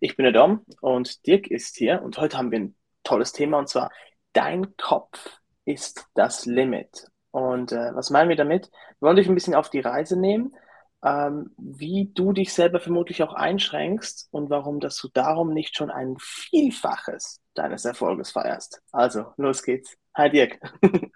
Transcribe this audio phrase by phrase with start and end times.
[0.00, 3.58] Ich bin der Dom und Dirk ist hier und heute haben wir ein tolles Thema
[3.58, 3.90] und zwar
[4.32, 7.06] Dein Kopf ist das Limit.
[7.30, 8.70] Und äh, was meinen wir damit?
[8.98, 10.54] Wir wollen dich ein bisschen auf die Reise nehmen,
[11.02, 15.90] ähm, wie du dich selber vermutlich auch einschränkst und warum, dass du darum nicht schon
[15.90, 18.82] ein Vielfaches deines Erfolges feierst.
[18.92, 19.96] Also, los geht's.
[20.14, 20.58] Hi Dirk.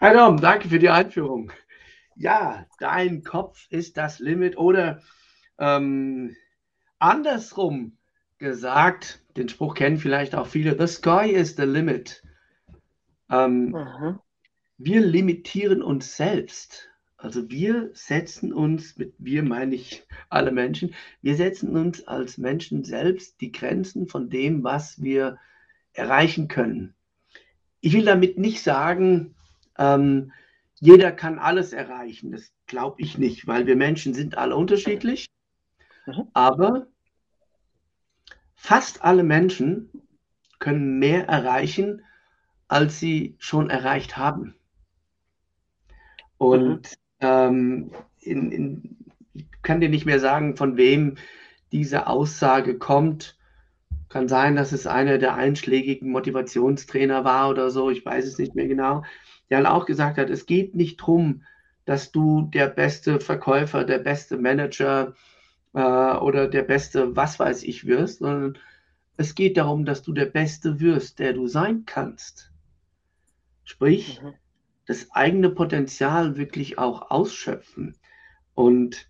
[0.00, 1.50] Hi Dom, danke für die Einführung.
[2.14, 5.00] Ja, dein Kopf ist das Limit oder
[5.58, 6.36] ähm,
[7.00, 7.96] andersrum
[8.38, 12.22] gesagt, den Spruch kennen vielleicht auch viele, the sky is the limit.
[13.30, 14.18] Ähm, mhm.
[14.78, 16.88] Wir limitieren uns selbst.
[17.16, 22.82] Also wir setzen uns, mit wir meine ich alle Menschen, wir setzen uns als Menschen
[22.82, 25.38] selbst die Grenzen von dem, was wir
[25.92, 26.94] erreichen können.
[27.82, 29.34] Ich will damit nicht sagen,
[29.76, 30.32] ähm,
[30.76, 32.32] jeder kann alles erreichen.
[32.32, 35.26] Das glaube ich nicht, weil wir Menschen sind alle unterschiedlich.
[36.16, 36.28] Mhm.
[36.32, 36.86] Aber
[38.54, 39.90] fast alle Menschen
[40.58, 42.02] können mehr erreichen,
[42.68, 44.54] als sie schon erreicht haben.
[46.38, 47.26] Und mhm.
[47.26, 48.96] ähm, in, in,
[49.34, 51.16] ich kann dir nicht mehr sagen, von wem
[51.72, 53.36] diese Aussage kommt.
[54.08, 58.56] Kann sein, dass es einer der einschlägigen Motivationstrainer war oder so, ich weiß es nicht
[58.56, 59.04] mehr genau,
[59.48, 61.44] der halt auch gesagt hat, es geht nicht darum,
[61.84, 65.14] dass du der beste Verkäufer, der beste Manager,
[65.74, 68.58] äh, oder der beste was weiß ich wirst, sondern
[69.16, 72.50] es geht darum, dass du der Beste wirst, der du sein kannst.
[73.64, 74.32] Sprich, mhm.
[74.86, 77.96] das eigene Potenzial wirklich auch ausschöpfen.
[78.54, 79.08] Und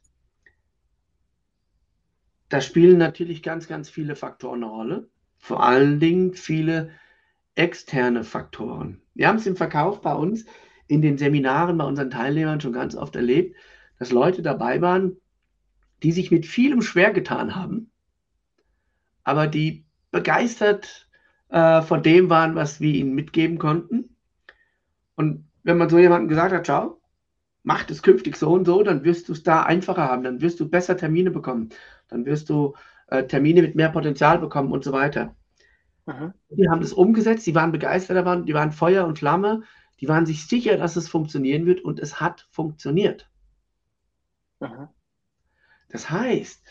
[2.48, 5.10] da spielen natürlich ganz, ganz viele Faktoren eine Rolle.
[5.38, 6.90] Vor allen Dingen viele
[7.54, 9.00] externe Faktoren.
[9.14, 10.44] Wir haben es im Verkauf bei uns
[10.88, 13.54] in den Seminaren bei unseren Teilnehmern schon ganz oft erlebt,
[13.98, 15.16] dass Leute dabei waren,
[16.02, 17.90] die sich mit vielem schwer getan haben,
[19.24, 21.08] aber die begeistert
[21.48, 24.16] äh, von dem waren, was wir ihnen mitgeben konnten.
[25.14, 27.00] Und wenn man so jemandem gesagt hat, schau,
[27.62, 30.60] mach das künftig so und so, dann wirst du es da einfacher haben, dann wirst
[30.60, 31.70] du besser Termine bekommen,
[32.08, 32.74] dann wirst du
[33.08, 35.36] äh, Termine mit mehr Potenzial bekommen und so weiter.
[36.06, 36.32] Mhm.
[36.50, 39.62] Die haben das umgesetzt, die waren begeistert davon, die waren Feuer und Flamme,
[40.00, 43.28] die waren sich sicher, dass es funktionieren wird und es hat funktioniert.
[44.60, 44.88] Mhm.
[45.90, 46.62] Das heißt,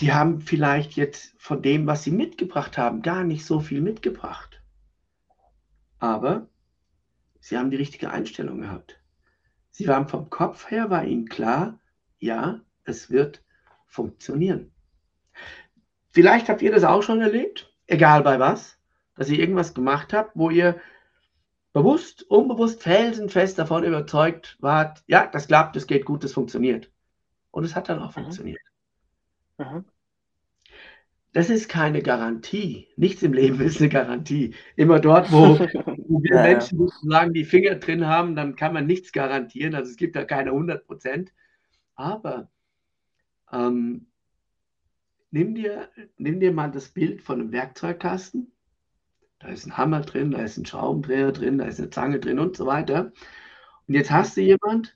[0.00, 4.62] die haben vielleicht jetzt von dem, was sie mitgebracht haben, gar nicht so viel mitgebracht.
[5.98, 6.48] Aber
[7.40, 9.00] sie haben die richtige Einstellung gehabt.
[9.70, 11.80] Sie waren vom Kopf her, war ihnen klar,
[12.18, 13.42] ja, es wird
[13.86, 14.72] funktionieren.
[16.10, 18.78] Vielleicht habt ihr das auch schon erlebt, egal bei was,
[19.14, 20.80] dass ihr irgendwas gemacht habt, wo ihr
[21.72, 26.90] bewusst, unbewusst, felsenfest davon überzeugt wart, ja, das klappt, das geht gut, das funktioniert.
[27.56, 28.20] Und es hat dann auch mhm.
[28.20, 28.60] funktioniert.
[29.56, 29.86] Mhm.
[31.32, 32.88] Das ist keine Garantie.
[32.96, 34.54] Nichts im Leben ist eine Garantie.
[34.76, 38.86] Immer dort, wo, wo wir ja, Menschen sozusagen die Finger drin haben, dann kann man
[38.86, 39.74] nichts garantieren.
[39.74, 41.32] Also es gibt da keine 100 Prozent.
[41.94, 42.50] Aber
[43.50, 44.06] ähm,
[45.30, 48.52] nimm, dir, nimm dir mal das Bild von einem Werkzeugkasten.
[49.38, 52.38] Da ist ein Hammer drin, da ist ein Schraubendreher drin, da ist eine Zange drin
[52.38, 53.12] und so weiter.
[53.88, 54.94] Und jetzt hast du jemand,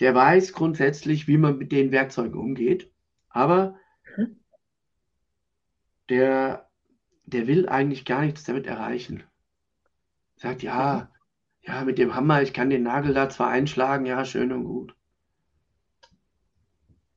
[0.00, 2.90] der weiß grundsätzlich, wie man mit den Werkzeugen umgeht,
[3.28, 3.76] aber
[4.16, 4.38] mhm.
[6.08, 6.68] der,
[7.24, 9.24] der will eigentlich gar nichts damit erreichen.
[10.36, 11.72] Sagt, ja, mhm.
[11.72, 14.94] ja, mit dem Hammer, ich kann den Nagel da zwar einschlagen, ja, schön und gut.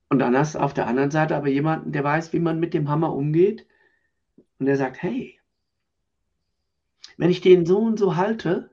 [0.09, 2.73] Und dann hast du auf der anderen Seite aber jemanden, der weiß, wie man mit
[2.73, 3.65] dem Hammer umgeht
[4.59, 5.39] und der sagt, hey,
[7.17, 8.71] wenn ich den so und so halte,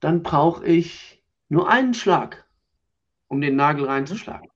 [0.00, 2.43] dann brauche ich nur einen Schlag
[3.34, 4.48] um den Nagel reinzuschlagen.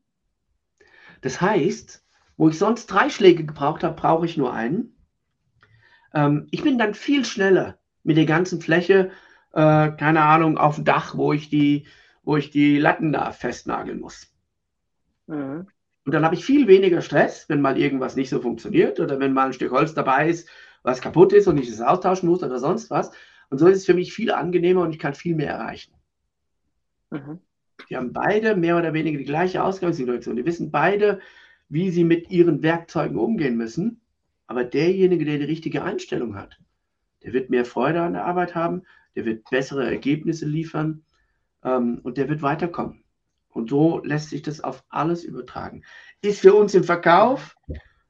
[1.20, 2.04] Das heißt,
[2.36, 4.96] wo ich sonst drei Schläge gebraucht habe, brauche ich nur einen.
[6.14, 9.10] Ähm, ich bin dann viel schneller mit der ganzen Fläche,
[9.52, 11.86] äh, keine Ahnung, auf dem Dach, wo ich die,
[12.22, 14.32] wo ich die Latten da festnageln muss.
[15.26, 15.66] Mhm.
[16.04, 19.32] Und dann habe ich viel weniger Stress, wenn mal irgendwas nicht so funktioniert oder wenn
[19.32, 20.48] mal ein Stück Holz dabei ist,
[20.82, 23.10] was kaputt ist und ich es austauschen muss oder sonst was.
[23.50, 25.92] Und so ist es für mich viel angenehmer und ich kann viel mehr erreichen.
[27.10, 27.40] Mhm.
[27.88, 30.36] Die haben beide mehr oder weniger die gleiche Ausgangssituation.
[30.36, 31.20] Die wissen beide,
[31.68, 34.00] wie sie mit ihren Werkzeugen umgehen müssen.
[34.46, 36.58] Aber derjenige, der die richtige Einstellung hat,
[37.22, 38.82] der wird mehr Freude an der Arbeit haben,
[39.14, 41.04] der wird bessere Ergebnisse liefern
[41.64, 43.04] ähm, und der wird weiterkommen.
[43.50, 45.84] Und so lässt sich das auf alles übertragen.
[46.22, 47.56] Ist für uns im Verkauf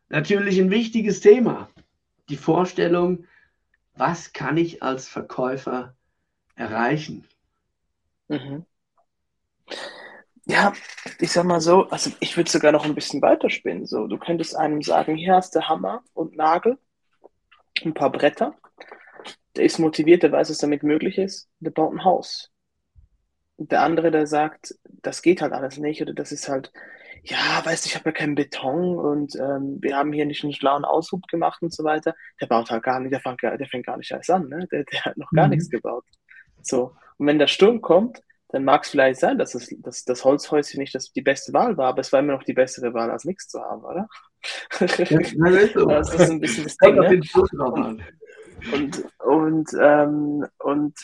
[0.09, 1.71] natürlich ein wichtiges Thema.
[2.29, 3.25] Die Vorstellung,
[3.95, 5.97] was kann ich als Verkäufer
[6.55, 7.25] erreichen?
[8.29, 8.65] Mhm.
[10.49, 10.73] Ja,
[11.21, 13.85] ich sag mal so, also ich würde sogar noch ein bisschen weiterspinnen.
[13.85, 16.79] So, du könntest einem sagen, hier hast du Hammer und Nagel,
[17.85, 18.55] ein paar Bretter.
[19.57, 22.51] Der ist motiviert, der weiß, was damit möglich ist, der baut ein Haus.
[23.57, 26.73] Und der andere, der sagt, das geht halt alles nicht, oder das ist halt,
[27.25, 30.55] ja, weißt du, ich habe ja keinen Beton und ähm, wir haben hier nicht einen
[30.55, 32.15] schlauen Aushub gemacht und so weiter.
[32.41, 34.67] Der baut halt gar nicht, der fängt, der fängt gar nicht erst an, ne?
[34.73, 35.51] Der, der hat noch gar mhm.
[35.51, 36.05] nichts gebaut.
[36.63, 36.95] So.
[37.19, 40.81] Und wenn der Sturm kommt, dann mag es vielleicht sein, dass, es, dass das Holzhäuschen
[40.81, 43.25] nicht das, die beste Wahl war, aber es war immer noch die bessere Wahl, als
[43.25, 44.09] nichts zu haben, oder?
[44.81, 44.87] Ja,
[45.99, 47.99] das, ist ein bisschen das Ding, ne?
[48.73, 50.95] Und, und, ähm, und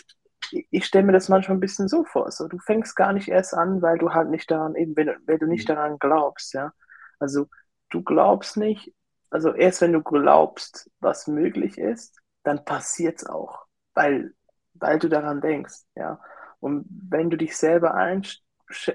[0.70, 2.31] ich stelle mir das manchmal ein bisschen so vor.
[2.31, 5.38] So, du fängst gar nicht erst an, weil du halt nicht daran, eben, wenn, wenn
[5.38, 5.75] du nicht mhm.
[5.75, 6.73] daran glaubst, ja.
[7.19, 7.47] Also
[7.90, 8.93] du glaubst nicht,
[9.31, 14.35] also erst wenn du glaubst, was möglich ist, dann passiert es auch, weil,
[14.75, 16.20] weil du daran denkst, ja.
[16.64, 18.40] Und wenn du dich selber einsch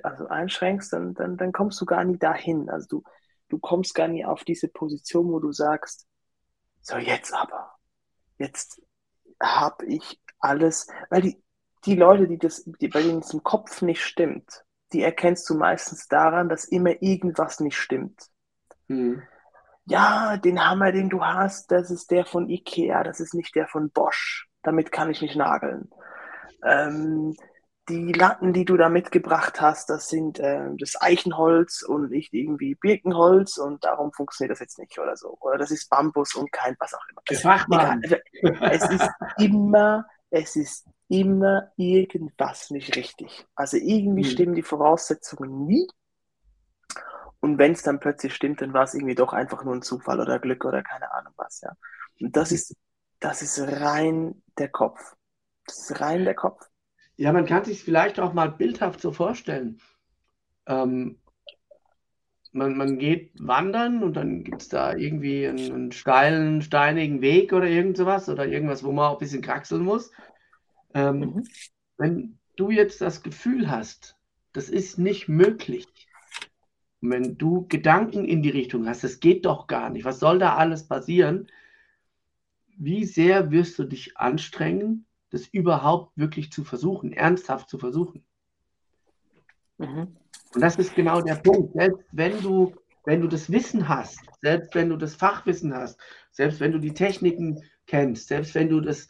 [0.01, 2.68] also einschränkst, dann, dann, dann kommst du gar nie dahin.
[2.68, 3.04] Also du,
[3.50, 6.07] du kommst gar nie auf diese Position, wo du sagst,
[6.81, 7.74] so jetzt aber,
[8.39, 8.81] jetzt
[9.39, 11.44] habe ich alles, weil die,
[11.86, 15.54] die Leute, die das, die, bei denen es im Kopf nicht stimmt, die erkennst du
[15.54, 18.19] meistens daran, dass immer irgendwas nicht stimmt.
[18.88, 19.21] Hm.
[19.86, 23.68] Ja, den Hammer, den du hast, das ist der von Ikea, das ist nicht der
[23.68, 24.50] von Bosch.
[24.63, 25.92] Damit kann ich nicht nageln.
[26.63, 27.36] Ähm,
[27.89, 32.75] die Latten, die du da mitgebracht hast, das sind äh, das Eichenholz und nicht irgendwie
[32.75, 35.36] Birkenholz und darum funktioniert das jetzt nicht oder so.
[35.41, 37.21] Oder das ist Bambus und kein was auch immer.
[37.39, 38.03] Fachmann.
[38.62, 43.47] Es ist immer, es ist immer irgendwas nicht richtig.
[43.56, 44.30] Also irgendwie mhm.
[44.30, 45.88] stimmen die Voraussetzungen nie.
[47.42, 50.19] Und wenn es dann plötzlich stimmt, dann war es irgendwie doch einfach nur ein Zufall
[50.19, 51.71] oder Glück oder keine Ahnung was, ja.
[52.21, 52.75] Und das ist,
[53.19, 55.15] das ist rein der Kopf.
[55.65, 56.69] Das ist rein der Kopf.
[57.19, 59.81] Ja, man kann sich vielleicht auch mal bildhaft so vorstellen.
[60.68, 61.19] Ähm,
[62.54, 67.51] man, man geht wandern und dann gibt es da irgendwie einen, einen, steilen, steinigen Weg
[67.51, 70.13] oder irgend sowas oder irgendwas, wo man auch ein bisschen kraxeln muss.
[70.94, 71.48] Ähm, mhm.
[71.98, 74.16] Wenn du jetzt das Gefühl hast,
[74.54, 75.88] das ist nicht möglich,
[77.01, 80.39] und wenn du Gedanken in die Richtung hast, das geht doch gar nicht, was soll
[80.39, 81.51] da alles passieren?
[82.77, 88.24] Wie sehr wirst du dich anstrengen, das überhaupt wirklich zu versuchen, ernsthaft zu versuchen?
[89.78, 90.16] Mhm.
[90.54, 91.74] Und das ist genau der Punkt.
[91.74, 96.00] Selbst wenn du, wenn du das Wissen hast, selbst wenn du das Fachwissen hast,
[96.31, 99.08] selbst wenn du die Techniken kennst, selbst wenn du das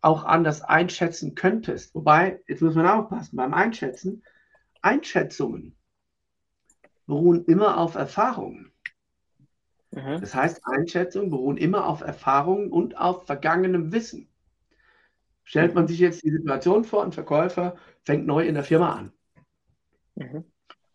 [0.00, 1.94] auch anders einschätzen könntest.
[1.94, 4.22] Wobei, jetzt muss man aufpassen, beim Einschätzen,
[4.82, 5.76] Einschätzungen
[7.06, 8.72] beruhen immer auf Erfahrungen.
[9.90, 10.20] Mhm.
[10.20, 14.28] Das heißt, Einschätzungen beruhen immer auf Erfahrungen und auf vergangenem Wissen.
[15.46, 19.12] Stellt man sich jetzt die Situation vor, ein Verkäufer fängt neu in der Firma an.
[20.16, 20.44] Mhm.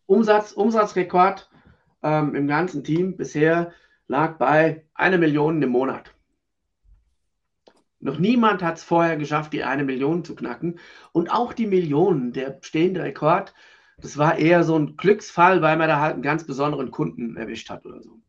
[0.06, 1.50] Umsatz, Umsatzrekord
[2.04, 3.72] ähm, im ganzen Team bisher
[4.08, 6.14] lag bei einer Million im Monat.
[8.02, 10.80] Noch niemand hat es vorher geschafft, die eine Million zu knacken.
[11.14, 13.54] Und auch die Millionen, der bestehende Rekord,
[14.00, 17.70] das war eher so ein Glücksfall, weil man da halt einen ganz besonderen Kunden erwischt
[17.70, 18.20] hat oder so.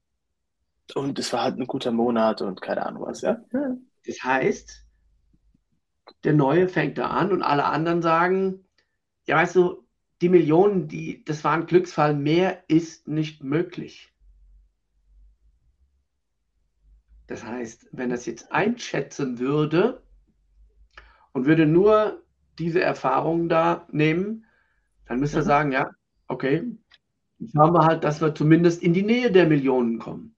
[0.95, 3.43] Und es war halt ein guter Monat und keine Ahnung was, ja.
[4.07, 4.85] Das heißt,
[6.25, 8.65] der Neue fängt da an und alle anderen sagen,
[9.27, 9.87] ja, weißt du,
[10.21, 14.13] die Millionen, die, das war ein Glücksfall, mehr ist nicht möglich.
[17.27, 20.03] Das heißt, wenn das jetzt einschätzen würde
[21.33, 22.23] und würde nur
[22.59, 24.47] diese Erfahrungen da nehmen,
[25.07, 25.91] dann müsste er sagen, ja,
[26.29, 26.71] okay,
[27.53, 30.37] schauen wir halt, dass wir zumindest in die Nähe der Millionen kommen.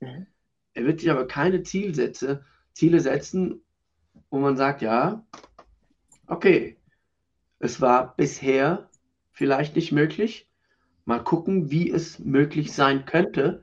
[0.00, 0.26] Mhm.
[0.74, 3.63] Er wird sich aber keine Zielsätze, Ziele setzen,
[4.30, 5.24] wo man sagt, ja,
[6.26, 6.76] okay,
[7.58, 8.88] es war bisher
[9.32, 10.48] vielleicht nicht möglich.
[11.04, 13.62] Mal gucken, wie es möglich sein könnte.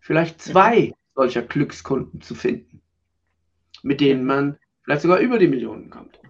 [0.00, 2.80] Vielleicht zwei solcher Glückskunden zu finden,
[3.82, 6.20] mit denen man vielleicht sogar über die Millionen kommt.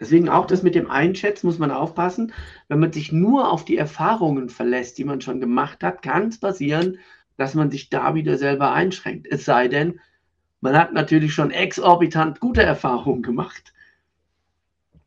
[0.00, 2.32] Deswegen auch das mit dem Einschätzen muss man aufpassen.
[2.68, 6.38] Wenn man sich nur auf die Erfahrungen verlässt, die man schon gemacht hat, kann es
[6.38, 6.98] passieren,
[7.36, 9.26] dass man sich da wieder selber einschränkt.
[9.28, 10.00] Es sei denn,
[10.60, 13.72] man hat natürlich schon exorbitant gute Erfahrungen gemacht.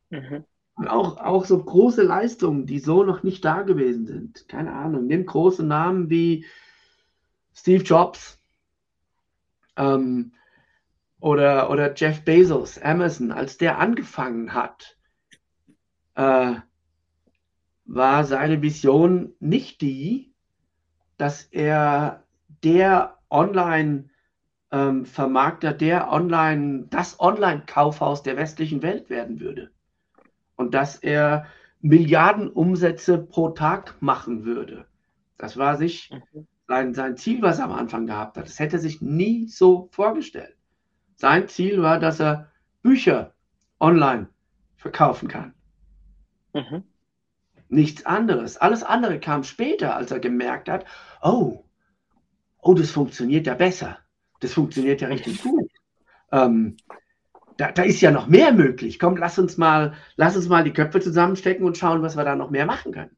[0.09, 0.45] Mhm.
[0.75, 4.47] Und auch, auch so große Leistungen, die so noch nicht da gewesen sind.
[4.47, 5.07] Keine Ahnung.
[5.07, 6.45] Nimm große Namen wie
[7.53, 8.41] Steve Jobs
[9.75, 10.33] ähm,
[11.19, 13.31] oder, oder Jeff Bezos, Amazon.
[13.31, 14.97] Als der angefangen hat,
[16.15, 16.55] äh,
[17.85, 20.33] war seine Vision nicht die,
[21.17, 22.23] dass er
[22.63, 24.10] der Online-Vermarkter,
[24.71, 25.05] ähm,
[25.79, 29.71] der Online, das Online-Kaufhaus der westlichen Welt werden würde.
[30.55, 31.45] Und dass er
[31.81, 34.85] Milliarden Umsätze pro Tag machen würde.
[35.37, 36.47] Das war sich mhm.
[36.67, 38.45] sein, sein Ziel, was er am Anfang gehabt hat.
[38.45, 40.55] Das hätte er sich nie so vorgestellt.
[41.15, 42.51] Sein Ziel war, dass er
[42.83, 43.33] Bücher
[43.79, 44.27] online
[44.75, 45.53] verkaufen kann.
[46.53, 46.83] Mhm.
[47.69, 48.57] Nichts anderes.
[48.57, 50.85] Alles andere kam später, als er gemerkt hat,
[51.21, 51.63] oh,
[52.59, 53.97] oh, das funktioniert ja besser.
[54.41, 55.71] Das funktioniert ja richtig gut.
[56.31, 56.77] Ähm,
[57.57, 58.99] da, da, ist ja noch mehr möglich.
[58.99, 62.35] Komm, lass uns mal, lass uns mal die Köpfe zusammenstecken und schauen, was wir da
[62.35, 63.15] noch mehr machen können.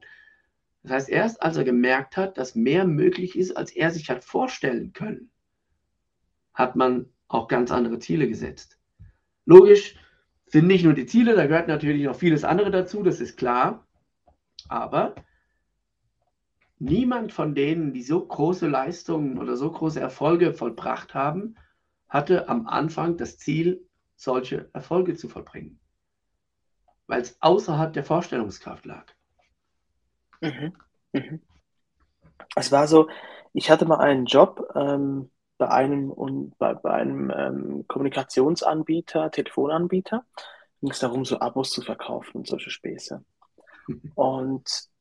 [0.84, 4.24] Das heißt, erst als er gemerkt hat, dass mehr möglich ist, als er sich hat
[4.24, 5.32] vorstellen können,
[6.54, 8.78] hat man auch ganz andere Ziele gesetzt.
[9.46, 9.96] Logisch
[10.46, 13.88] sind nicht nur die Ziele, da gehört natürlich noch vieles andere dazu, das ist klar.
[14.68, 15.16] Aber
[16.80, 21.56] niemand von denen, die so große Leistungen oder so große Erfolge vollbracht haben,
[22.10, 25.80] hatte am Anfang das Ziel, solche Erfolge zu vollbringen.
[27.08, 29.06] Weil es außerhalb der Vorstellungskraft lag.
[30.42, 30.74] Mhm.
[31.12, 31.42] Mhm.
[32.56, 33.10] Es war so,
[33.54, 40.26] ich hatte mal einen Job ähm, bei einem und bei, bei einem ähm, Kommunikationsanbieter, Telefonanbieter.
[40.82, 43.24] Ging es darum, so Abos zu verkaufen und solche Späße.
[44.16, 44.93] Und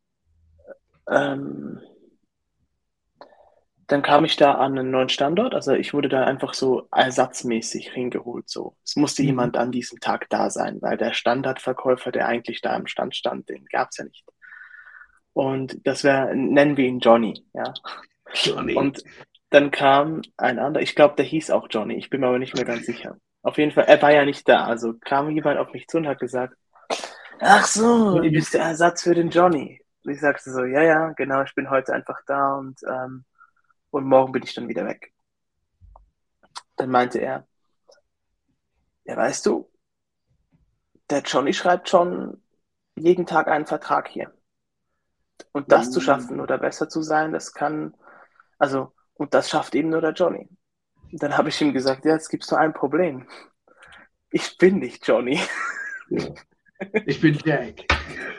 [1.08, 1.80] ähm,
[3.92, 5.54] dann kam ich da an einen neuen Standort.
[5.54, 8.48] Also ich wurde da einfach so ersatzmäßig hingeholt.
[8.48, 8.74] So.
[8.82, 9.28] Es musste mhm.
[9.28, 13.50] jemand an diesem Tag da sein, weil der Standardverkäufer, der eigentlich da im Stand stand,
[13.50, 14.24] den gab es ja nicht.
[15.34, 17.74] Und das wäre, nennen wir ihn Johnny, ja.
[18.32, 18.74] Johnny.
[18.74, 19.02] Und
[19.50, 22.54] dann kam ein anderer, ich glaube, der hieß auch Johnny, ich bin mir aber nicht
[22.54, 23.16] mehr ganz sicher.
[23.42, 24.64] Auf jeden Fall, er war ja nicht da.
[24.64, 26.56] Also kam jemand auf mich zu und hat gesagt,
[27.40, 29.81] ach so, du bist der Ersatz für den Johnny.
[30.04, 33.24] Und ich sagte so, ja, ja, genau, ich bin heute einfach da und, ähm,
[33.90, 35.12] und morgen bin ich dann wieder weg.
[36.76, 37.46] Dann meinte er,
[39.04, 39.70] ja, weißt du,
[41.10, 42.42] der Johnny schreibt schon
[42.96, 44.32] jeden Tag einen Vertrag hier.
[45.52, 45.92] Und das mhm.
[45.92, 47.94] zu schaffen oder besser zu sein, das kann,
[48.58, 50.48] also, und das schafft eben nur der Johnny.
[51.10, 53.28] Und dann habe ich ihm gesagt, ja, jetzt gibt es nur ein Problem.
[54.30, 55.40] Ich bin nicht Johnny.
[57.06, 57.84] Ich bin Jack.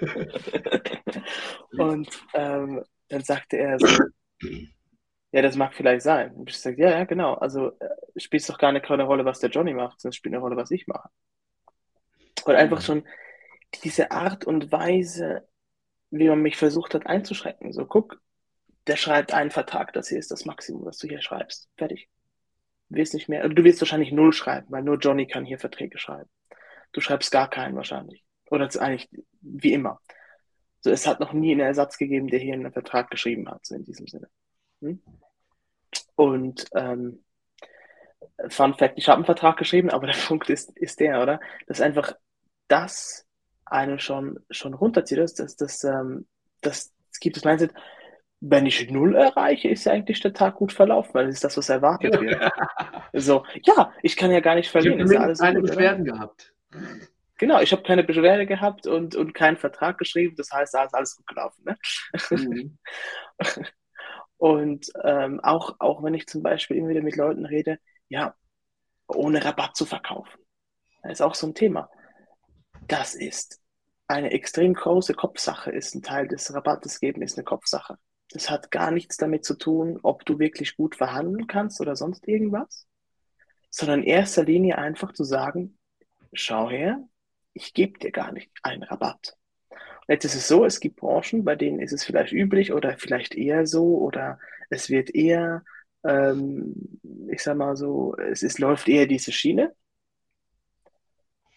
[1.78, 3.88] und ähm, dann sagte er so,
[5.32, 6.32] ja, das mag vielleicht sein.
[6.34, 7.34] Und ich sagte, ja, ja, genau.
[7.34, 10.36] Also äh, spielt es doch gar keine Rolle, was der Johnny macht, sondern es spielt
[10.36, 11.10] eine Rolle, was ich mache.
[12.46, 12.84] Und einfach mhm.
[12.84, 13.08] schon
[13.84, 15.48] diese Art und Weise,
[16.12, 17.74] wie man mich versucht hat einzuschrecken.
[17.74, 18.22] So, guck,
[18.88, 21.70] der schreibt einen Vertrag, das hier ist das Maximum, was du hier schreibst.
[21.78, 22.10] Fertig.
[22.90, 25.98] Du wirst nicht mehr, du wirst wahrscheinlich null schreiben, weil nur Johnny kann hier Verträge
[25.98, 26.30] schreiben.
[26.92, 28.24] Du schreibst gar keinen wahrscheinlich.
[28.54, 29.10] Oder eigentlich
[29.42, 30.00] wie immer.
[30.80, 33.74] So, es hat noch nie einen Ersatz gegeben, der hier einen Vertrag geschrieben hat, so
[33.74, 34.28] in diesem Sinne.
[34.82, 35.02] Hm?
[36.16, 37.24] Und ähm,
[38.50, 41.40] Fun Fact, ich habe einen Vertrag geschrieben, aber der Punkt ist, ist der, oder?
[41.66, 42.14] Dass einfach
[42.68, 43.26] das
[43.66, 46.28] einen schon, schon runterzieht, dass das, das, ähm,
[46.62, 47.74] das, das gibt das Mindset,
[48.40, 51.58] wenn ich null erreiche, ist ja eigentlich der Tag gut verlaufen, weil das ist das,
[51.58, 52.52] was erwartet wird.
[53.14, 55.00] so, ja, ich kann ja gar nicht verlieren.
[55.10, 56.54] Ich habe keine Beschwerden gehabt.
[57.38, 60.36] Genau, ich habe keine Beschwerde gehabt und, und keinen Vertrag geschrieben.
[60.36, 61.64] Das heißt, da ist alles gut gelaufen.
[61.66, 61.78] Ne?
[62.30, 62.78] Mhm.
[64.38, 68.36] und ähm, auch, auch wenn ich zum Beispiel immer wieder mit Leuten rede, ja,
[69.08, 70.40] ohne Rabatt zu verkaufen.
[71.02, 71.90] Das ist auch so ein Thema.
[72.88, 73.62] Das ist
[74.08, 77.98] eine extrem große Kopfsache, ist ein Teil des Rabattes geben, ist eine Kopfsache.
[78.32, 82.28] Das hat gar nichts damit zu tun, ob du wirklich gut verhandeln kannst oder sonst
[82.28, 82.88] irgendwas,
[83.70, 85.78] sondern in erster Linie einfach zu sagen,
[86.34, 87.04] schau her,
[87.54, 89.38] ich gebe dir gar nicht einen Rabatt.
[89.72, 92.98] Und jetzt ist es so, es gibt Branchen, bei denen ist es vielleicht üblich oder
[92.98, 95.64] vielleicht eher so oder es wird eher,
[96.04, 99.74] ähm, ich sag mal so, es ist, läuft eher diese Schiene.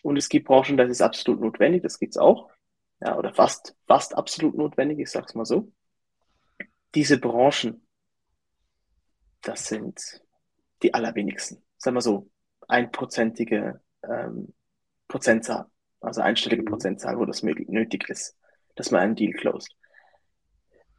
[0.02, 2.50] Und es gibt Branchen, das ist absolut notwendig, das gibt es auch.
[3.00, 5.72] Ja, oder fast, fast absolut notwendig, ich sag's mal so.
[6.94, 7.84] Diese Branchen,
[9.42, 10.22] das sind
[10.82, 11.62] die allerwenigsten.
[11.78, 12.30] Sagen wir so,
[12.68, 14.54] einprozentige ähm,
[15.08, 15.66] Prozentzahl
[16.00, 16.62] also einstellige.
[16.62, 18.36] Prozentzahl, wo das nötig ist,
[18.74, 19.74] dass man einen Deal closed.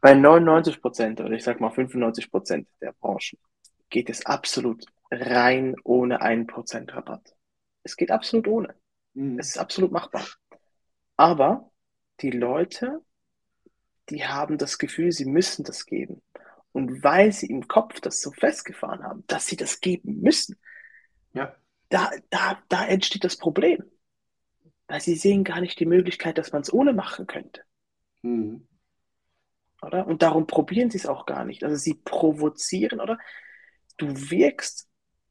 [0.00, 3.38] Bei 99 Prozent oder ich sag mal 95 Prozent der Branchen
[3.90, 7.34] geht es absolut rein ohne einen Prozent Rabatt.
[7.82, 8.74] Es geht absolut ohne.
[9.14, 9.38] Mhm.
[9.38, 10.26] Es ist absolut machbar.
[11.16, 11.70] Aber
[12.20, 13.00] die Leute,
[14.10, 16.22] die haben das Gefühl, sie müssen das geben.
[16.72, 20.56] Und weil sie im Kopf das so festgefahren haben, dass sie das geben müssen,
[21.32, 21.54] ja.
[21.88, 23.82] da, da, da entsteht das Problem.
[24.88, 27.62] Weil sie sehen gar nicht die Möglichkeit, dass man es ohne machen könnte.
[28.22, 28.66] Mhm.
[29.82, 30.06] Oder?
[30.06, 31.62] Und darum probieren sie es auch gar nicht.
[31.62, 33.18] Also sie provozieren, oder?
[33.96, 34.88] Du wirkst,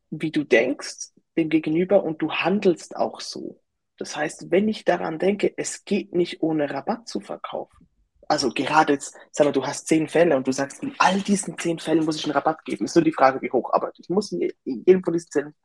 [0.10, 3.62] wie du denkst, dem Gegenüber und du handelst auch so.
[3.98, 7.88] Das heißt, wenn ich daran denke, es geht nicht ohne Rabatt zu verkaufen.
[8.28, 11.58] Also gerade jetzt, sag mal, du hast zehn Fälle und du sagst, in all diesen
[11.58, 12.86] zehn Fällen muss ich einen Rabatt geben.
[12.86, 13.72] Ist nur die Frage, wie hoch.
[13.74, 15.56] Aber ich muss in jedem von diesen Fällen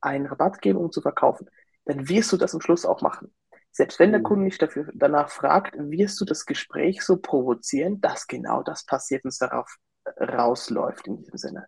[0.00, 1.48] einen Rabatt geben, um zu verkaufen.
[1.84, 3.34] Dann wirst du das am Schluss auch machen.
[3.72, 4.24] Selbst wenn der mhm.
[4.24, 9.24] Kunde nicht dafür, danach fragt, wirst du das Gespräch so provozieren, dass genau das passiert
[9.24, 9.76] und es darauf
[10.20, 11.66] rausläuft in diesem Sinne.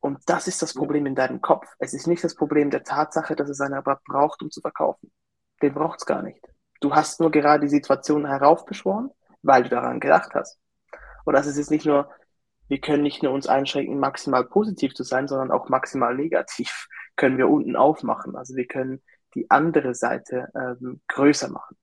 [0.00, 1.66] Und das ist das Problem in deinem Kopf.
[1.78, 5.10] Es ist nicht das Problem der Tatsache, dass es einen Rabatt braucht, um zu verkaufen.
[5.62, 6.40] Den braucht es gar nicht.
[6.80, 9.10] Du hast nur gerade die Situation heraufbeschworen,
[9.42, 10.58] weil du daran gedacht hast.
[11.24, 12.10] Und das ist jetzt nicht nur,
[12.68, 17.38] wir können nicht nur uns einschränken, maximal positiv zu sein, sondern auch maximal negativ können
[17.38, 18.36] wir unten aufmachen.
[18.36, 19.02] Also wir können
[19.34, 21.76] die andere Seite ähm, größer machen.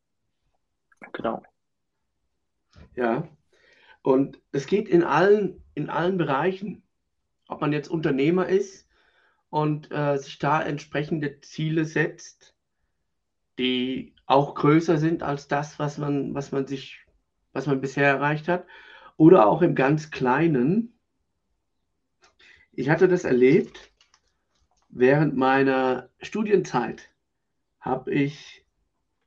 [1.14, 1.44] Genau.
[2.96, 3.28] Ja,
[4.02, 6.84] und es geht in allen, in allen Bereichen
[7.52, 8.88] ob man jetzt Unternehmer ist
[9.50, 12.56] und äh, sich da entsprechende Ziele setzt,
[13.60, 17.06] die auch größer sind als das, was man, was man sich,
[17.52, 18.66] was man bisher erreicht hat,
[19.18, 20.98] oder auch im ganz Kleinen.
[22.72, 23.91] Ich hatte das erlebt
[24.92, 27.10] während meiner Studienzeit.
[27.80, 28.66] Habe ich,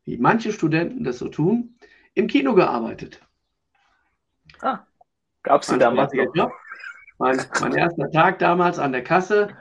[0.05, 1.77] wie manche Studenten das so tun,
[2.15, 3.21] im Kino gearbeitet.
[4.61, 4.87] Ah,
[5.43, 6.53] gab es die damals noch?
[7.19, 9.57] Mein, mein erster Tag damals an der Kasse,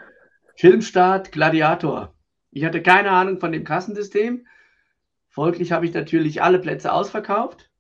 [0.55, 2.13] Filmstart, Gladiator.
[2.51, 4.45] Ich hatte keine Ahnung von dem Kassensystem.
[5.29, 7.71] Folglich habe ich natürlich alle Plätze ausverkauft.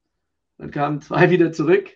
[0.57, 1.91] Dann kamen zwei wieder zurück,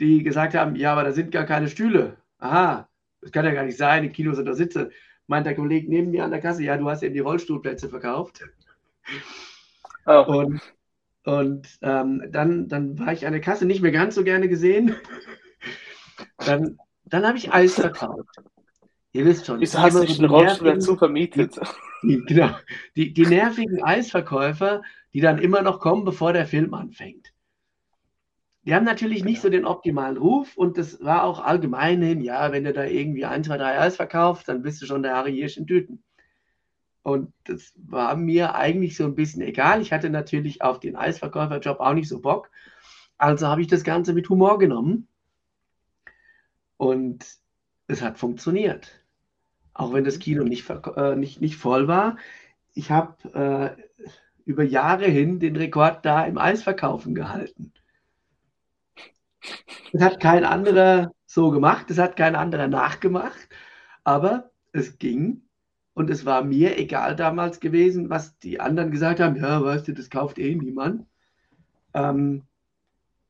[0.00, 2.16] die gesagt haben, ja, aber da sind gar keine Stühle.
[2.38, 2.88] Aha,
[3.20, 4.90] das kann ja gar nicht sein, im Kino sind da Sitze.
[5.32, 8.44] Meint der Kollege neben mir an der Kasse, ja, du hast eben die Rollstuhlplätze verkauft.
[10.06, 10.24] Oh.
[10.26, 10.60] Und,
[11.24, 14.94] und ähm, dann, dann war ich an der Kasse nicht mehr ganz so gerne gesehen.
[16.38, 16.78] Dann
[17.12, 18.36] dann habe ich Eis verkauft.
[19.12, 19.60] Ihr wisst schon.
[19.60, 21.60] Wieso hast du nicht einen Rollstuhl dazu vermietet?
[22.02, 22.56] Die, genau.
[22.96, 27.32] Die, die nervigen Eisverkäufer, die dann immer noch kommen, bevor der Film anfängt.
[28.64, 32.52] Die haben natürlich nicht so den optimalen Ruf und das war auch allgemein hin, ja,
[32.52, 35.34] wenn du da irgendwie ein, zwei, drei Eis verkaufst, dann bist du schon der Harry
[35.34, 36.02] Hirsch in Tüten.
[37.02, 39.80] Und das war mir eigentlich so ein bisschen egal.
[39.82, 42.50] Ich hatte natürlich auf den Eisverkäuferjob auch nicht so Bock.
[43.18, 45.08] Also habe ich das Ganze mit Humor genommen
[46.76, 47.24] und
[47.88, 49.00] es hat funktioniert.
[49.74, 52.16] Auch wenn das Kino nicht, äh, nicht, nicht voll war.
[52.74, 53.82] Ich habe äh,
[54.44, 57.72] über Jahre hin den Rekord da im Eisverkaufen gehalten.
[59.92, 63.48] Das hat kein anderer so gemacht, das hat kein anderer nachgemacht,
[64.04, 65.42] aber es ging
[65.94, 69.36] und es war mir egal damals gewesen, was die anderen gesagt haben.
[69.36, 71.06] Ja, weißt du, das kauft eh niemand.
[71.94, 72.42] Ähm,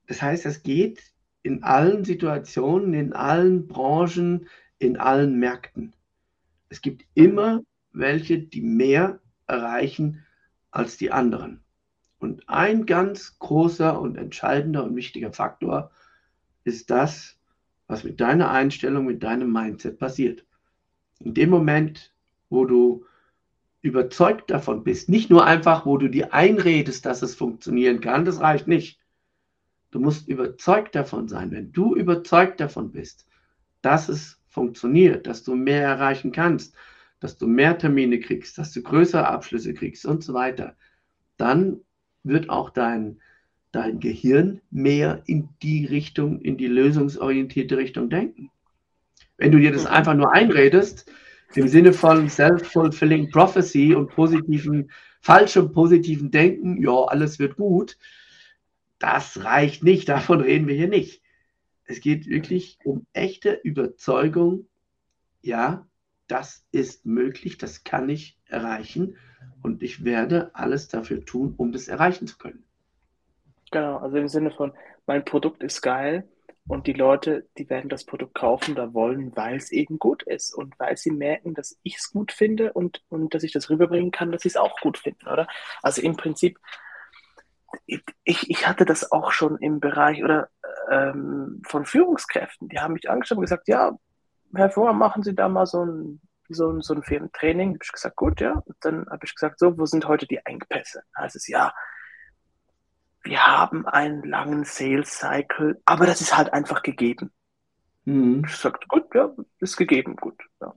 [0.06, 1.02] das heißt, es geht
[1.42, 4.48] in allen Situationen, in allen Branchen,
[4.78, 5.92] in allen Märkten.
[6.68, 10.24] Es gibt immer welche, die mehr erreichen
[10.70, 11.62] als die anderen.
[12.18, 15.90] Und ein ganz großer und entscheidender und wichtiger Faktor
[16.64, 17.38] ist das,
[17.86, 20.44] was mit deiner Einstellung, mit deinem Mindset passiert.
[21.20, 22.14] In dem Moment,
[22.50, 23.04] wo du
[23.80, 28.40] überzeugt davon bist, nicht nur einfach, wo du dir einredest, dass es funktionieren kann, das
[28.40, 29.02] reicht nicht,
[29.92, 31.52] Du musst überzeugt davon sein.
[31.52, 33.26] Wenn du überzeugt davon bist,
[33.82, 36.74] dass es funktioniert, dass du mehr erreichen kannst,
[37.20, 40.76] dass du mehr Termine kriegst, dass du größere Abschlüsse kriegst und so weiter,
[41.36, 41.80] dann
[42.24, 43.20] wird auch dein,
[43.72, 48.50] dein Gehirn mehr in die Richtung, in die lösungsorientierte Richtung denken.
[49.38, 51.10] Wenn du dir das einfach nur einredest,
[51.54, 57.98] im Sinne von self-fulfilling prophecy und positiven, falschem positiven Denken, ja, alles wird gut,
[58.98, 61.22] das reicht nicht, davon reden wir hier nicht.
[61.84, 64.66] Es geht wirklich um echte Überzeugung,
[65.40, 65.86] ja,
[66.28, 69.16] das ist möglich, das kann ich erreichen
[69.62, 72.64] und ich werde alles dafür tun, um das erreichen zu können.
[73.72, 74.72] Genau, also im Sinne von,
[75.06, 76.28] mein Produkt ist geil
[76.68, 80.54] und die Leute, die werden das Produkt kaufen oder wollen, weil es eben gut ist
[80.54, 84.12] und weil sie merken, dass ich es gut finde und, und dass ich das rüberbringen
[84.12, 85.48] kann, dass sie es auch gut finden, oder?
[85.82, 86.60] Also im Prinzip
[87.86, 90.48] ich, ich hatte das auch schon im Bereich oder
[90.90, 92.68] ähm, von Führungskräften.
[92.68, 93.96] Die haben mich angeschaut und gesagt, ja,
[94.54, 97.70] Herr Vorher, machen Sie da mal so ein, so ein, so ein Firmentraining.
[97.70, 98.62] Habe ich gesagt, gut, ja.
[98.64, 101.02] Und dann habe ich gesagt, so, wo sind heute die Engpässe?
[101.14, 101.72] Da heißt es, ja,
[103.22, 107.32] wir haben einen langen Sales Cycle, aber das ist halt einfach gegeben.
[108.04, 108.44] Mhm.
[108.46, 110.40] Ich sagte, gut, ja, ist gegeben, gut.
[110.60, 110.74] Ja.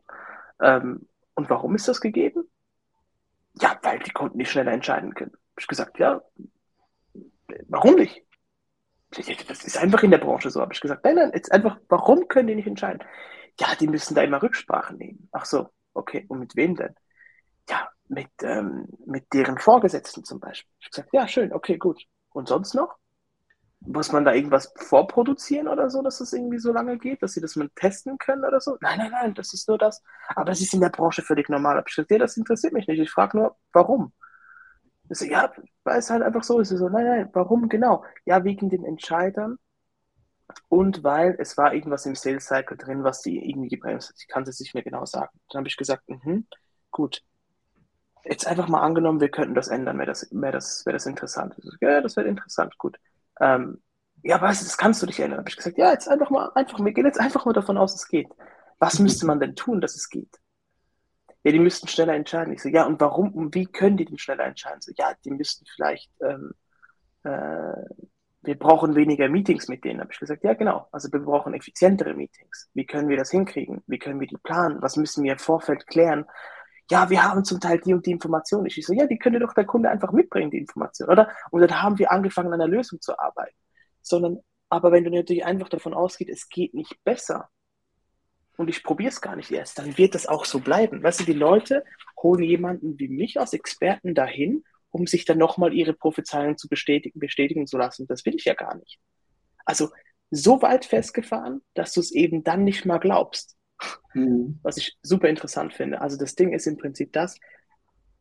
[0.62, 2.50] Ähm, und warum ist das gegeben?
[3.60, 5.32] Ja, weil die Kunden nicht schneller entscheiden können.
[5.34, 6.22] Hab ich gesagt, ja,
[7.68, 8.24] warum nicht?
[9.12, 9.28] Das
[9.64, 11.06] ist einfach in der Branche so, habe ich gesagt.
[11.06, 13.04] Nein, nein, jetzt einfach, warum können die nicht entscheiden?
[13.60, 15.30] Ja, die müssen da immer Rücksprache nehmen.
[15.32, 16.96] Ach so, okay, und mit wem denn?
[17.70, 20.70] Ja, mit, ähm, mit deren Vorgesetzten zum Beispiel.
[20.80, 22.04] Ich habe gesagt, ja, schön, okay, gut.
[22.36, 22.98] Und sonst noch?
[23.82, 27.42] Muss man da irgendwas vorproduzieren oder so, dass das irgendwie so lange geht, dass sie
[27.42, 28.78] das mal testen können oder so?
[28.82, 30.04] Nein, nein, nein, das ist nur das.
[30.36, 31.84] Aber das ist in der Branche völlig normal.
[32.10, 33.00] Ja, das interessiert mich nicht.
[33.00, 34.14] Ich frage nur, warum?
[35.10, 35.52] So, ja,
[35.84, 36.70] weil es halt einfach so ist.
[36.70, 38.04] So, nein, nein, warum genau?
[38.26, 39.58] Ja, wegen den Entscheidern
[40.70, 44.16] und weil es war irgendwas im Sales Cycle drin, was die irgendwie gebremst hat.
[44.20, 45.38] Ich kann es nicht mehr genau sagen.
[45.50, 46.42] Dann habe ich gesagt, mh,
[46.92, 47.22] gut.
[48.28, 51.56] Jetzt einfach mal angenommen, wir könnten das ändern, wäre das, wär das, wär das interessant.
[51.58, 52.98] So, ja, das wäre interessant, gut.
[53.40, 53.82] Ähm,
[54.24, 55.40] ja, du, das kannst du nicht ändern.
[55.40, 57.94] Habe ich gesagt, ja, jetzt einfach mal, einfach, wir gehen jetzt einfach mal davon aus,
[57.94, 58.28] es geht.
[58.80, 60.40] Was müsste man denn tun, dass es geht?
[61.44, 62.54] Ja, die müssten schneller entscheiden.
[62.54, 64.82] Ich so, ja, und warum und wie können die denn schneller entscheiden?
[64.82, 66.54] So, ja, die müssten vielleicht, ähm,
[67.24, 67.84] äh,
[68.42, 70.02] wir brauchen weniger Meetings mit denen.
[70.02, 70.88] Habe ich gesagt, ja, genau.
[70.92, 72.70] Also wir brauchen effizientere Meetings.
[72.74, 73.84] Wie können wir das hinkriegen?
[73.86, 74.82] Wie können wir die planen?
[74.82, 76.26] Was müssen wir im Vorfeld klären?
[76.92, 78.66] Ja, wir haben zum Teil die und die Information.
[78.66, 81.30] Ich so, ja, die könnte doch der Kunde einfach mitbringen, die Information, oder?
[81.52, 83.58] Und dann haben wir angefangen, an einer Lösung zu arbeiten.
[84.02, 87.50] Sondern, aber wenn du natürlich einfach davon ausgehst, es geht nicht besser
[88.58, 91.02] und ich probiere es gar nicht erst, dann wird das auch so bleiben.
[91.02, 91.84] Weißt du, die Leute
[92.22, 97.20] holen jemanden wie mich als Experten dahin, um sich dann nochmal ihre Prophezeiung zu bestätigen,
[97.20, 98.06] bestätigen zu lassen.
[98.08, 99.00] Das will ich ja gar nicht.
[99.66, 99.90] Also
[100.32, 103.55] so weit festgefahren, dass du es eben dann nicht mal glaubst.
[104.14, 104.60] Mhm.
[104.64, 106.02] Was ich super interessant finde.
[106.02, 107.38] Also das Ding ist im Prinzip das,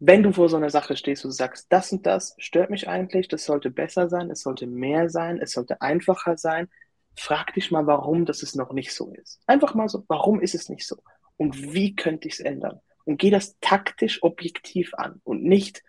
[0.01, 3.29] wenn du vor so einer Sache stehst und sagst, das und das stört mich eigentlich,
[3.29, 6.69] das sollte besser sein, es sollte mehr sein, es sollte einfacher sein,
[7.17, 9.41] frag dich mal, warum das es noch nicht so ist.
[9.47, 10.97] Einfach mal so, warum ist es nicht so?
[11.37, 12.81] Und wie könnte ich es ändern?
[13.05, 15.83] Und geh das taktisch objektiv an und nicht,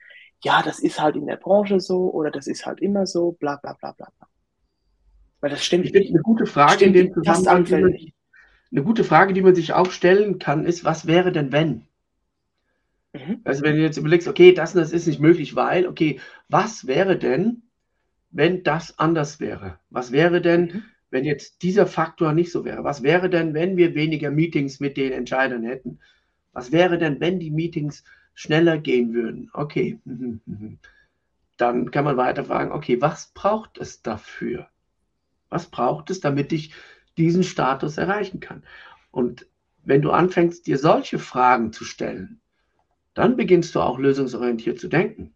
[0.43, 3.55] ja, das ist halt in der Branche so oder das ist halt immer so, bla
[3.57, 4.09] bla bla bla.
[5.39, 5.85] Weil das stimmt.
[5.85, 7.95] Ich finde eine gute Frage in dem Zusammenhang,
[8.75, 11.83] eine gute Frage, die man sich auch stellen kann, ist, was wäre denn, wenn?
[13.13, 13.39] Mhm.
[13.45, 16.85] Also wenn du jetzt überlegst, okay, das und das ist nicht möglich, weil, okay, was
[16.85, 17.63] wäre denn,
[18.31, 19.79] wenn das anders wäre?
[19.89, 20.83] Was wäre denn, mhm.
[21.09, 22.83] wenn jetzt dieser Faktor nicht so wäre?
[22.83, 25.99] Was wäre denn, wenn wir weniger Meetings mit den Entscheidern hätten?
[26.51, 29.49] Was wäre denn, wenn die Meetings schneller gehen würden?
[29.53, 30.79] Okay, mhm, mhm.
[31.55, 34.67] dann kann man weiter fragen, okay, was braucht es dafür?
[35.47, 36.73] Was braucht es, damit ich
[37.17, 38.63] diesen Status erreichen kann.
[39.11, 39.47] Und
[39.83, 42.41] wenn du anfängst, dir solche Fragen zu stellen,
[43.13, 45.33] dann beginnst du auch lösungsorientiert zu denken.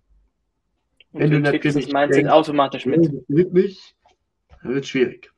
[1.11, 3.29] Und wenn du, du natürlich das Mindset denkst, automatisch mit.
[3.29, 3.95] Mit mich,
[4.61, 5.31] dann wird es schwierig.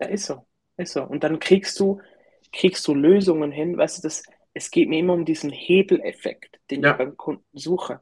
[0.00, 0.46] Ja, ist so.
[0.76, 1.02] Ist so.
[1.02, 2.00] Und dann kriegst du,
[2.52, 3.76] kriegst du Lösungen hin.
[3.76, 4.22] Weißt du, das,
[4.54, 6.92] es geht mir immer um diesen Hebeleffekt, den ja.
[6.92, 8.00] ich beim Kunden suche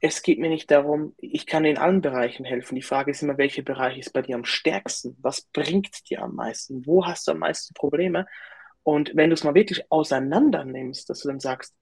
[0.00, 2.74] es geht mir nicht darum, ich kann in allen Bereichen helfen.
[2.74, 5.16] Die Frage ist immer, welcher Bereich ist bei dir am stärksten?
[5.20, 6.86] Was bringt dir am meisten?
[6.86, 8.26] Wo hast du am meisten Probleme?
[8.82, 11.74] Und wenn du es mal wirklich auseinander nimmst, dass du dann sagst,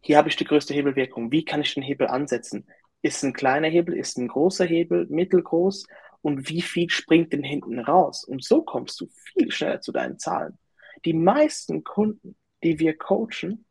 [0.00, 2.66] hier habe ich die größte Hebelwirkung, wie kann ich den Hebel ansetzen?
[3.02, 5.86] Ist ein kleiner Hebel, ist ein großer Hebel, mittelgroß
[6.22, 8.24] und wie viel springt denn hinten raus?
[8.24, 10.58] Und so kommst du viel schneller zu deinen Zahlen.
[11.04, 13.66] Die meisten Kunden, die wir coachen,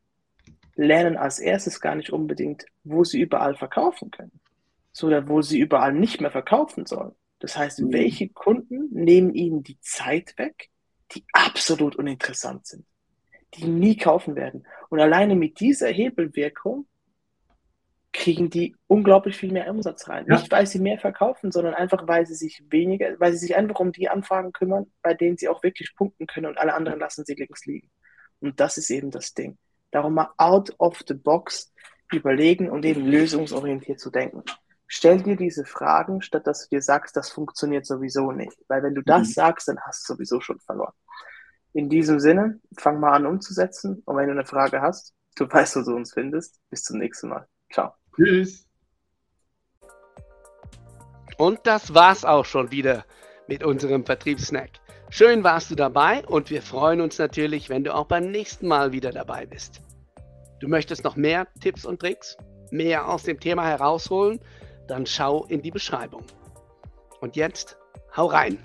[0.80, 4.40] lernen als erstes gar nicht unbedingt, wo sie überall verkaufen können,
[4.94, 7.12] sondern wo sie überall nicht mehr verkaufen sollen.
[7.40, 7.94] Das heißt, mhm.
[7.94, 10.70] welche Kunden nehmen ihnen die Zeit weg,
[11.12, 12.86] die absolut uninteressant sind,
[13.56, 14.66] die nie kaufen werden.
[14.90, 16.88] Und alleine mit dieser Hebelwirkung
[18.14, 20.26] kriegen die unglaublich viel mehr Umsatz rein.
[20.30, 20.38] Ja.
[20.38, 23.80] Nicht, weil sie mehr verkaufen, sondern einfach, weil sie sich weniger, weil sie sich einfach
[23.80, 27.26] um die Anfragen kümmern, bei denen sie auch wirklich punkten können und alle anderen lassen
[27.26, 27.92] sie links liegen.
[28.40, 29.58] Und das ist eben das Ding.
[29.92, 31.72] Darum mal out of the box
[32.12, 34.44] überlegen und eben lösungsorientiert zu denken.
[34.88, 38.58] Stell dir diese Fragen, statt dass du dir sagst, das funktioniert sowieso nicht.
[38.68, 39.34] Weil wenn du das mhm.
[39.34, 40.94] sagst, dann hast du sowieso schon verloren.
[41.74, 44.02] In diesem Sinne, fang mal an umzusetzen.
[44.06, 46.60] Und wenn du eine Frage hast, du weißt, wo du uns findest.
[46.72, 47.48] Bis zum nächsten Mal.
[47.72, 47.94] Ciao.
[48.16, 48.66] Tschüss.
[51.38, 53.06] Und das war's auch schon wieder
[53.48, 54.72] mit unserem Vertriebssnack.
[55.12, 58.92] Schön warst du dabei und wir freuen uns natürlich, wenn du auch beim nächsten Mal
[58.92, 59.82] wieder dabei bist.
[60.60, 62.38] Du möchtest noch mehr Tipps und Tricks,
[62.70, 64.40] mehr aus dem Thema herausholen,
[64.88, 66.24] dann schau in die Beschreibung.
[67.22, 67.76] Und jetzt,
[68.16, 68.60] hau rein!